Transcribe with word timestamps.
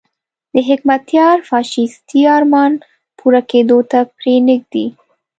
د 0.53 0.55
حکمتیار 0.69 1.37
فاشیستي 1.49 2.21
ارمان 2.37 2.71
پوره 3.19 3.41
کېدو 3.51 3.77
ته 3.91 3.99
پرې 4.17 4.35
نه 4.47 4.55
ږدي. 4.61 4.85